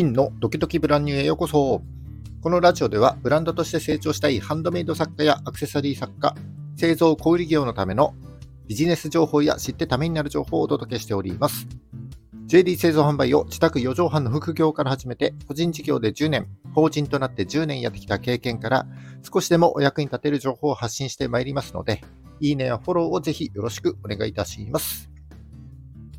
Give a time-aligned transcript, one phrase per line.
[0.00, 1.82] 真のドキドキブランニューへようこそ。
[2.40, 6.34] このラジオではブランドとして成長したいハンドメイド作家やアクセサリー作家、
[6.74, 8.14] 製造小売業のための
[8.66, 11.68] ビジネス情報や知ってためになる情報をお届けしております。
[12.46, 18.86] JD 製造販売を自宅4畳半の副業から始めて、個人事業で10年、法人となって10年やってきた経験から、
[19.30, 22.02] 少しでもお役に立てる情報を発信してまいりますので、
[22.40, 25.10] いいねやフォローをぜひよろしくお願いいたします。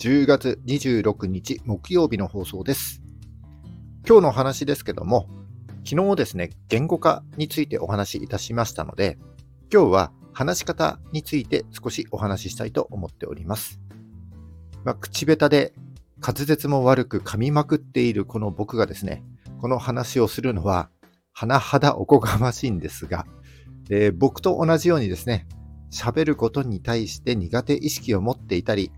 [0.00, 2.99] 10月26日木曜日の放送です。
[4.06, 5.28] 今日の話ですけども、
[5.84, 9.18] 昨日ですね、言語化についてお話しいたしましたので、
[9.72, 13.80] 今日は話し方について少しお話ししたいと思っております。
[14.84, 15.74] まあ、口下手で
[16.20, 19.22] 滑舌も悪く噛みまくっているこの僕がですね、
[19.60, 20.90] この話をするのは、
[21.34, 23.26] 甚だおこがましいんですが、
[23.90, 25.46] えー、僕と同じようにですね、
[25.90, 28.92] 喋ることに対して苦手意識を持っていたり、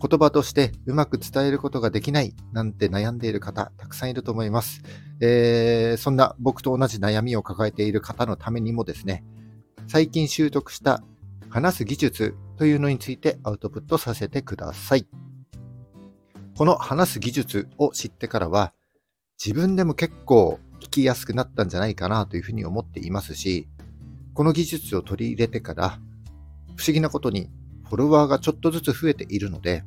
[0.00, 4.82] 言葉としてうまく伝えることができないなんて悩んでいる方たくさんいると思います。
[5.20, 9.22] えー、そんな僕と同じ悩みを抱えている方のためにもですね、
[9.88, 11.02] 最近習得した
[11.50, 15.06] 話す技術というのについてアウトプットさせてください。
[16.56, 18.72] この話す技術を知ってからは、
[19.44, 23.68] 自分でも結構聞きやすくなったんじゃないかなというふうに思っていますし、
[24.32, 25.98] この技術を取り入れてから、
[26.76, 27.50] 不思議なことに
[27.90, 29.82] フォロワーがちょっとずつ増えているので、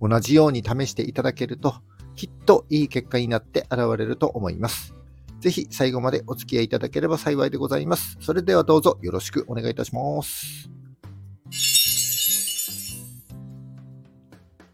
[0.00, 1.74] 同じように試していただけると、
[2.14, 4.94] きっといい結果になって現れると思います。
[5.40, 8.16] ぜひ最後までお付き合いいただければ幸いでございます。
[8.20, 10.70] それではどうぞよろしくお願いいたします。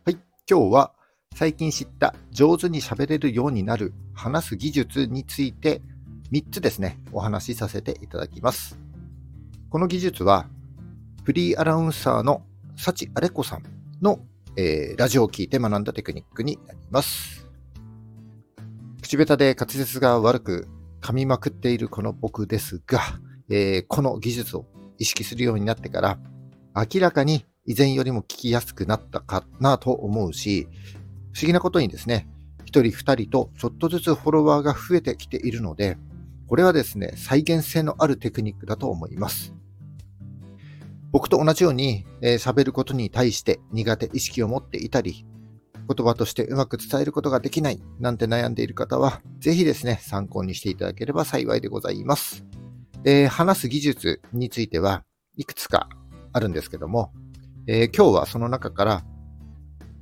[0.05, 0.92] はい、今日は
[1.34, 5.83] 最近知った上手に喋れるようになる話す技術について
[6.31, 8.79] 3つですね、お話しさせていただきます。
[9.69, 10.47] この技術は
[11.25, 12.42] フリーアナウンサーの
[12.77, 13.62] 幸あれ子さん
[14.01, 14.20] の、
[14.56, 17.47] えー、ラジオを聞いて学んだテクニックになります。
[19.00, 20.68] 口下手で滑舌が悪く
[21.01, 23.01] 噛みまくっているこの僕ですが、
[23.48, 24.67] えー、この技術を
[24.98, 26.18] 意識するようになってから、
[26.74, 30.69] 明らかに以前よりも聞きやすくなったかなと思うし、
[31.33, 32.29] 不思議なことにですね、
[32.64, 35.96] 一人二人とちょっとずつフォロワーが増えてきているので、
[36.46, 39.55] これはですね、再現性のあるテクニックだと思います。
[41.12, 45.27] 僕と同じように喋、えー、ることに対して苦手意識を持っていたり、
[45.95, 52.45] 言葉としてうまく伝えることができないなんて悩んでいる方は、ぜひですね、参考にしていただければ幸いでございます。
[53.05, 55.05] え、話す技術については
[55.36, 55.89] いくつか
[56.33, 57.12] あるんですけども、
[57.67, 59.05] えー、今日はその中から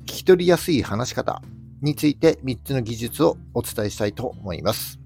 [0.03, 1.43] 聞き取りやすい話し方
[1.83, 5.01] について3つの技術をお伝えしたいと思います。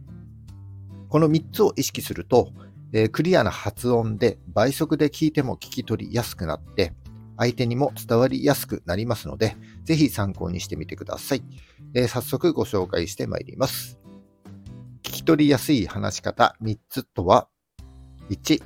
[1.09, 2.53] この3つを意識すると、
[2.95, 6.95] えー、クリアな発音で倍速で聞いても聞き取りやすくなって、
[7.37, 11.43] 相手にも伝わりやすくなりますので、ぜひ参考にしてみてください。
[11.93, 13.99] えー、早速ご紹介してまいります。
[15.03, 17.49] 聞き取りやすい話し方3つとは、
[18.31, 18.63] 1、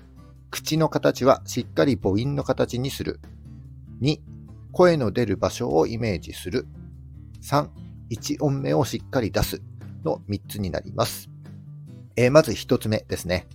[0.50, 3.20] 口の形はしっかり母音の形にする。
[4.02, 4.18] 2、
[4.72, 6.66] 声の出る場所をイメージする。
[7.42, 7.66] 3、
[8.10, 9.62] 1音目をしっかり出す
[10.04, 11.30] の3つになります。
[12.14, 13.46] えー、まず1つ目ですね。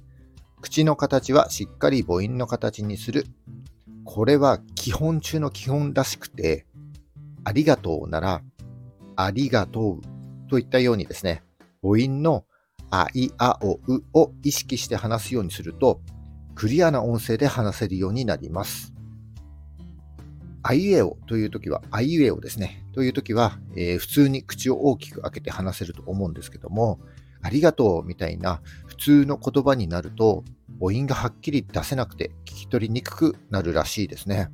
[0.64, 3.28] 口の形はしっかり母音の形にする。
[4.06, 6.66] これは基本中の基本らしくて、
[7.44, 8.42] ありがとうなら、
[9.18, 11.44] ありがとうといったようにですね、
[11.82, 12.46] 母音の
[12.92, 16.00] あ、い、あ、お、うを意識して話すようにすると、
[16.56, 18.94] クリアな音声で話せるようになります。
[20.62, 22.86] あいえおというときは、あいえおですね。
[22.94, 27.02] というときは、えー、普通に口を大きく開けて話せると思うんですけども、
[27.44, 30.44] ありがとうみたいな普通の言葉になると、
[30.80, 34.50] 母音がはっきり出せなくて聞き取りにくくなるらしいですね。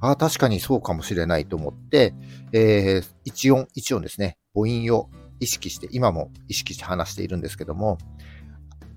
[0.00, 2.14] ああ、確かにそうかもしれないと思って、
[2.52, 5.08] えー、一音一音ですね、母音を
[5.40, 7.98] 意識して、今も意識して話しているんですけども、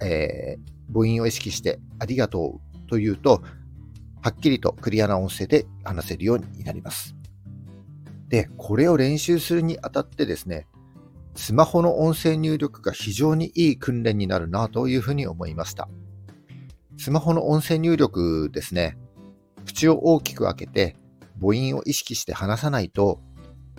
[0.04, 3.44] えー、母音を意識してありがとうというと、
[4.22, 7.16] はっきりとクリアな音声で話せるようになります。
[8.30, 10.68] で、これを練習するにあたってですね、
[11.36, 15.88] スマホの音声入力が非常にいい訓練になるなというふうに思いました。
[16.98, 18.98] スマホの音声入力ですね、
[19.66, 20.96] 口を大きく開けて
[21.40, 23.20] 母音を意識して話さないと、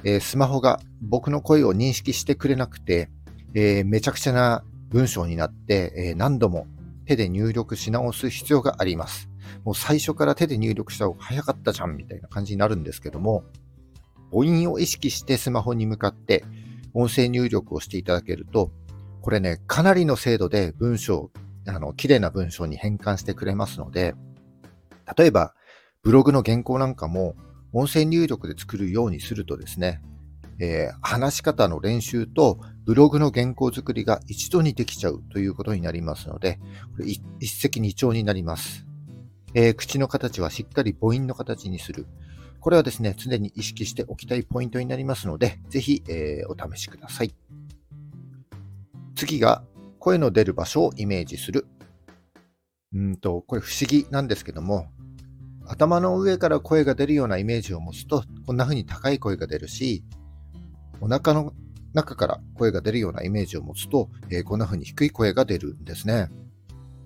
[0.05, 3.11] えー、スマホが僕の声を認識してくれなくて、
[3.55, 6.67] えー、めちゃくちゃな文章になって、えー、何度も
[7.07, 9.29] 手で入力し直す必要があります。
[9.65, 13.45] もう最初から手で入力した方が早かったじゃんみたいな感じになるんですけども、
[14.33, 16.45] 母音を意識してスマホに向かって
[16.95, 18.71] 音声入力をしていただけると、
[19.21, 21.31] これね、かなりの精度で文章、
[21.67, 24.15] あの、綺麗な文章に変換してくれますので、
[25.17, 25.55] 例えば、
[26.03, 27.37] ブログの原稿なんかも、
[27.73, 30.03] 音声入力で作るようにするとですね、
[30.59, 36.61] えー、話し方の練習とブログの原稿作りが一度にできちゃうということになりますので、
[36.97, 38.87] これ一石二鳥になります。
[39.55, 42.07] えー、口の形はしっかり母音の形にする。
[42.63, 47.35] これはですね、常に意識しておきたいポイントになりますので、ぜひ、えー、お試しください。
[49.17, 49.65] 次が、
[49.99, 51.67] 声の出る場所をイメージする。
[52.95, 54.87] うんと、これ不思議なんですけども、
[55.67, 60.05] 頭の上から声が出るようなイメージを持つと、こんな風に高い声が出るし、
[61.01, 61.53] お腹の
[61.95, 66.29] 中から声が出るようなイメージを持つと、えー、こんな風に低い声が出るんですね。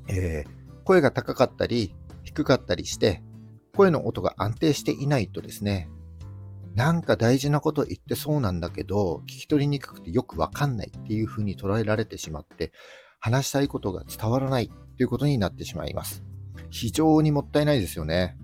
[0.09, 1.95] えー、声が高かったり
[2.25, 3.23] 低かったりして、
[3.77, 5.89] 声の音が安定していないとですね、
[6.75, 12.73] なんか大事なこと言ってそうなんだけど、聞き取りにくくてよくわかんないっていう風に捉えられてしまって、
[13.21, 16.23] 話したいことが伝わらないということになってしまいます。
[16.71, 18.37] 非常にもったいないですよね。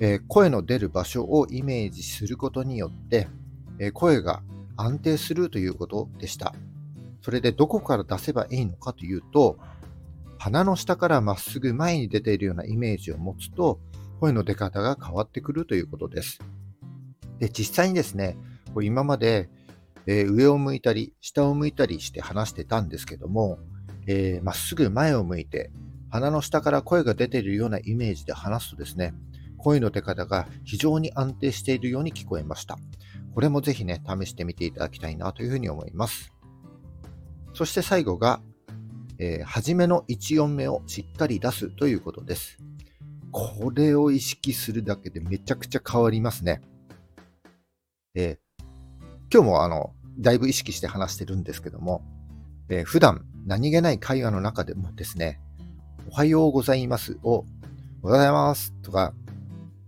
[0.00, 3.28] えー、声の出る場所をイメージすることによって、
[3.78, 4.42] えー、声が
[4.76, 6.54] 安定するということでした。
[7.22, 9.58] それでどこから出せばいいのかというと、
[10.38, 13.80] 鼻の下からまっすぐ前に出ているようなイメージを持つと、
[14.22, 16.38] 声の出方が変わってくるということです。
[17.40, 18.38] で、実際にですね、
[18.80, 19.50] 今まで、
[20.06, 23.58] えー、上を向いたり、下を向いたりして話してたんですけども、
[24.06, 25.72] えー、まっすぐ前を向いて、
[26.08, 29.12] 鼻の下から声が出ているようなイメージで話すとですね、
[29.58, 32.78] 声の出方が非常に安定しているように聞こえました。
[33.34, 36.32] これもぜひね、試してみていただきたいなというふうに思います。
[37.54, 38.40] そして最後が、
[39.18, 42.60] えー、初めの1音目をしっかり出すということです。
[43.32, 46.60] これを意識するだけでめちゃくちゃ変わりますね。
[48.14, 48.64] えー、
[49.32, 52.04] 今日もあの、だいぶ意識して話してるんですけども、
[52.68, 55.40] えー、普段何気ない会話の中でもですね、
[56.10, 57.46] おはようございますを、おはよ
[58.02, 59.14] うございますとか、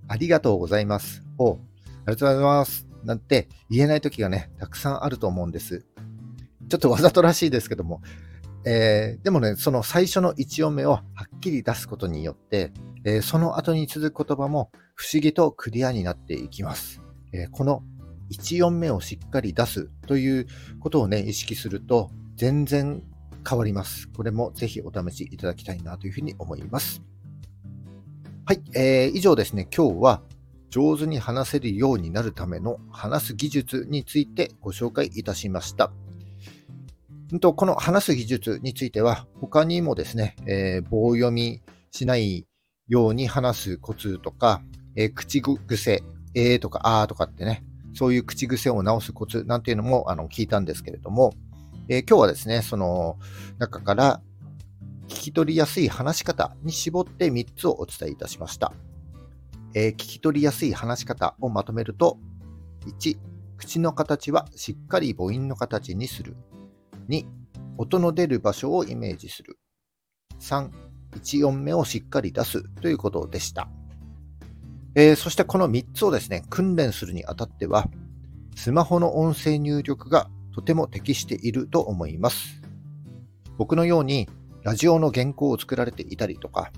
[0.09, 1.59] ありがとうございますを、
[2.07, 5.85] ありがとうございますなんて言えない時がね、たくさんあると思うんです。
[6.71, 8.01] ちょっとわざとらしいですけども、
[8.67, 11.03] えー、でもね、その最初の1音目をは
[11.37, 12.73] っきり出すことによって、
[13.05, 17.03] えー、その後に続く言葉も不思議とクリアになっていきます。
[17.33, 17.83] えー、この
[18.31, 20.47] 1音目をしっかり出すという
[20.81, 23.03] ことをね、意識すると全然
[23.49, 24.09] 変わります。
[24.09, 27.03] これもぜひお試しいただきたいなというふうに思います。
[28.47, 30.23] はい、えー、以上ですね、今日は
[30.71, 35.93] 上手に話せるようになるための話す技術についてご紹介いたしました。
[37.41, 42.47] この話す技術については、他にもですね、えー、棒読みしない
[42.89, 44.63] ように話すコツとか、
[44.97, 46.03] えー、口癖、
[46.35, 51.33] えーとかあーとかってね、そういう口癖を直すコツなんていうのもあの聞いたんですけれども、
[51.89, 53.19] えー、今日はですね、その
[53.59, 54.21] 中から
[55.09, 58.73] 聞き取りやすい話し方に絞って3つをお伝えいたしました。
[59.75, 62.19] えー、聞き取りやすい話し方をまとめると、
[62.87, 63.17] 1、
[63.57, 66.37] 口の形はしっかり母音の形にする。
[67.09, 67.25] 2、
[67.79, 69.59] 音の出る場所をイメージする。
[70.41, 70.71] 3、
[71.17, 73.69] 1音目をしっかり出すということでした。
[74.95, 77.89] えー、そしてこの3つをですね、訓練するにあたっては、
[78.55, 82.63] スマホの音声入力がとても適していると思います。
[83.59, 84.29] 僕のように
[84.63, 86.73] ラジオの原稿を作られていたりとか、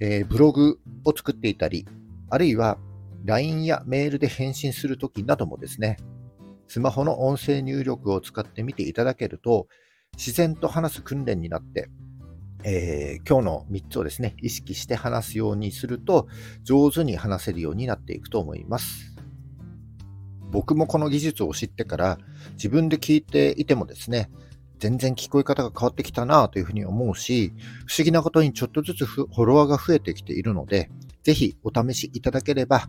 [0.00, 1.86] えー、ブログを作っていたり、
[2.30, 2.78] あるいは
[3.24, 5.98] LINE やメールで返信するときなどもですね、
[6.70, 9.66] スマホの音声入力を使ってみていただけると、
[10.16, 11.90] 自然と話す訓練になって、
[12.62, 16.28] えー、今日の3つをですね、意識して話すようにすると、
[16.62, 19.16] 上手に話せるようになっていくと思います。
[20.52, 22.18] 僕もこの技術を知ってから、
[22.52, 24.30] 自分で聞いていてもですね、
[24.78, 27.52] 全然聞こえ方が変わってきたなというふうに思うし、
[27.84, 30.88] 不思議なことにちょっとずつフォロワーが増えてきているので、
[31.24, 32.88] ぜひお試しいただければ、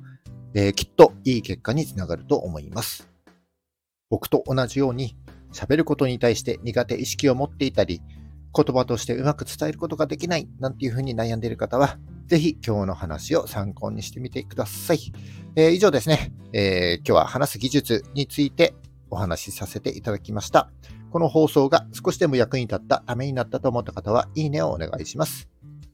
[0.54, 3.11] えー、きっといい結果につながると思います。
[4.12, 5.18] 僕と同じように
[5.52, 8.02] 喋ることに対して苦手意識を持っていたり、
[8.54, 15.00] 言葉としてうまく伝えることができないなんていうふうに悩んでいる方は、ぜひ今日の話を参考にしてみてください。
[15.56, 18.74] えー、以上ですね、えー、今日は話す技術について
[19.10, 20.70] お話しさせていただきました。
[21.12, 25.48] この放送が少しでも役に立ったためになったと思った方は、いいねをお願いします。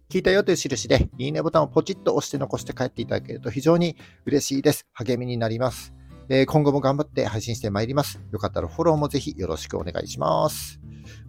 [0.09, 3.95] 聞いたよという印で、いいねボタンをポチッと押して残して帰っていただけると非常に
[4.25, 4.87] 嬉しいです。
[4.93, 5.96] 励みになります。
[6.29, 8.19] えー、今後も頑張って配信してまいります。
[8.31, 10.79] よかったらフォローもぜひよろしくお願いします。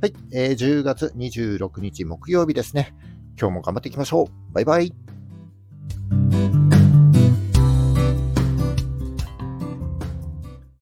[0.01, 2.95] はい、えー、10月26日木曜日ですね。
[3.39, 4.53] 今日も頑張っていきましょう。
[4.53, 4.93] バイバイ。